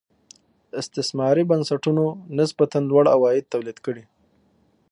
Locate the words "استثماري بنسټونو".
0.81-2.03